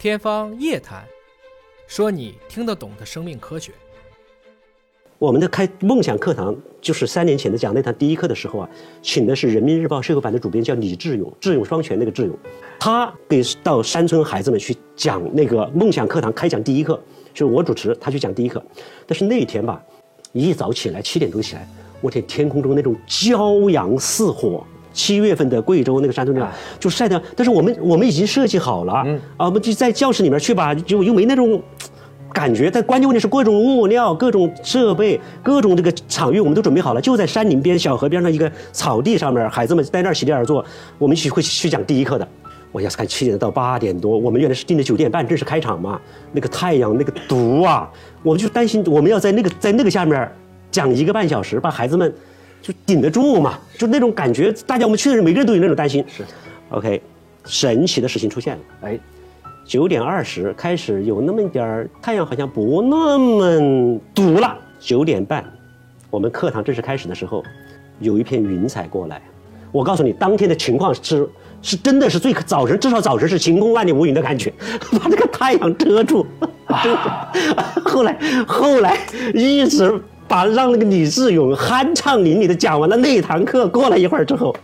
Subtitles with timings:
[0.00, 1.02] 天方夜谭，
[1.86, 3.70] 说你听得懂的生命科学。
[5.18, 8.70] 我们的开梦想课堂就是三年前的讲那堂第一课的时候啊，
[9.02, 12.34] 请的是人民日报社会版的主编叫李志勇，智勇双全那个智勇，
[12.78, 16.98] 他给到山村孩子们去讲那个梦想课堂开讲第一课，
[17.34, 18.64] 就是我主持，他去讲第一课。
[19.06, 19.84] 但是那一天吧，
[20.32, 21.68] 一早起来七点钟起来，
[22.00, 24.66] 我天，天空中那种骄阳似火。
[24.92, 26.42] 七月份的贵州那个山村里
[26.78, 28.92] 就晒的，但是我们我们已经设计好了，
[29.36, 31.62] 啊，我们就在教室里面去吧，就又没那种
[32.32, 32.70] 感觉。
[32.70, 40.64] 但关键问题是各种物料、各种设备、各种这个场域我们都准备好了，就在山林边小河边上一个草地上面，孩子们在那儿席地而坐，
[40.98, 42.26] 我们一起会去讲第一课的。
[42.72, 46.00] 我要是看七点到八点多，我们原来是定的九点半正式开场嘛，
[46.32, 47.88] 那个太阳那个毒啊，
[48.22, 50.30] 我们就担心我们要在那个在那个下面
[50.70, 52.12] 讲一个半小时，把孩子们。
[52.62, 53.58] 就顶得住嘛？
[53.78, 56.04] 就那种感觉，大家我们去的人每个人都有那种担心。
[56.08, 56.24] 是
[56.70, 57.00] ，OK，
[57.44, 58.62] 神奇的事情出现了。
[58.82, 58.98] 哎，
[59.64, 64.56] 九点二十开始有那么一点儿太阳，好像不那么毒了。
[64.78, 65.44] 九点半，
[66.10, 67.42] 我们课堂正式开始的时候，
[67.98, 69.20] 有一片云彩过来。
[69.72, 71.28] 我告诉你，当天的情况是
[71.62, 74.52] 是真的是最早晨，至少早晨是晴空万里无云的感觉，
[75.00, 76.26] 把这个太阳遮住。
[77.84, 78.98] 后来后来
[79.34, 79.98] 一直。
[80.30, 84.54] 把让那个李志勇酣畅淋漓的讲完了那一堂课，过了一会儿之后，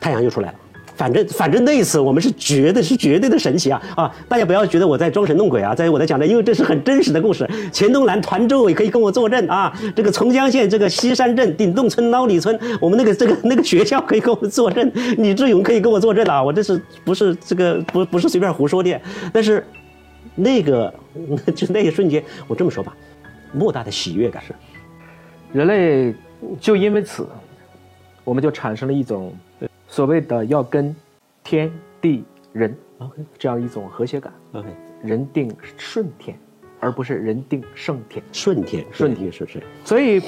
[0.00, 0.54] 太阳又出来了。
[0.96, 4.14] 反正反正那一次我们是绝对是绝对的神奇啊啊！
[4.28, 7.48] 大家不要觉得我在装神弄鬼啊，在我在讲的，因为这是很真实的故事。
[7.70, 18.98] 黔东南团州也可以跟我作证啊，这个从江县这个西山镇顶洞村捞里村，我们那个这个那个学校可以跟我作证，李志勇可以跟我作证啊，我这是不是这个不不是随便胡说的？
[19.32, 19.62] 但是
[20.34, 20.92] 那个
[21.54, 22.94] 就那一瞬间，我这么说吧。
[23.52, 24.54] 莫大的喜悦感，是。
[25.52, 26.14] 人类
[26.60, 27.26] 就因为此，
[28.22, 29.32] 我们就产生了一种
[29.88, 30.94] 所谓的要跟
[31.42, 34.32] 天地人 OK 这样一种和谐感。
[34.52, 34.68] OK
[35.02, 36.38] 人定顺天，
[36.78, 38.22] 而不是人定胜天。
[38.32, 39.32] 顺天顺天。
[39.32, 40.22] 是是，所以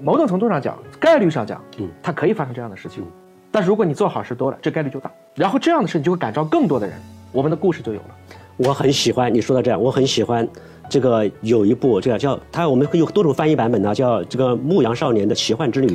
[0.00, 3.04] 某种程度上讲，概率上讲，嗯，它可以发生这样的事情，
[3.50, 6.96] 但是如果你做好事多了，这概率就大，然后这样的事你就会感召更多的人，
[7.30, 8.16] 我们的故事就有了。
[8.56, 10.48] 我很喜欢你说的这样，我很喜欢。
[10.90, 15.86] 这个有一部，这个叫它，我们会有多种翻译版本呢，叫这个《牧羊少年的奇幻之旅》，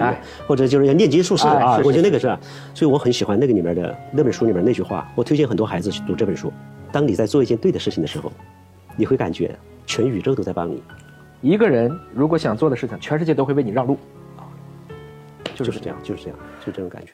[0.47, 2.35] 或者就是炼金术士啊，我觉得那个是，
[2.73, 6.51] 所以我很喜欢那个里面的那本书里面那句话，我推荐很多孩子去读这本书。
[6.91, 8.31] 当你在做一件对的事情的时候，
[8.95, 10.81] 你会感觉全宇宙都在帮你。
[11.41, 13.97] 一个人如果想做的事情，全世界都会为你让路，
[15.53, 17.11] 就是这样，就是这样，就这种感觉。